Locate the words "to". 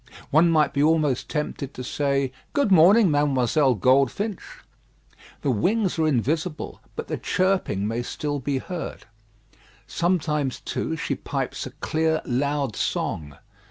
1.75-1.83